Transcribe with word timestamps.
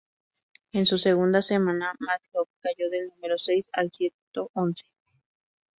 En 0.71 0.87
su 0.87 0.97
segunda 0.97 1.43
semana, 1.43 1.93
"Mad 1.99 2.17
Love" 2.33 2.49
cayó 2.61 2.89
del 2.89 3.09
número 3.09 3.37
seis 3.37 3.69
al 3.71 3.91
ciento 3.91 4.49
once. 4.55 4.85